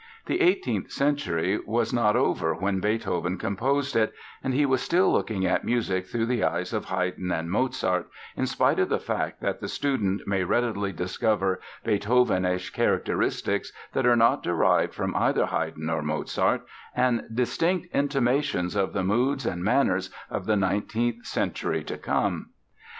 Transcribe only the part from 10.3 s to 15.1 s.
readily discover Beethovenish characteristics that are not derived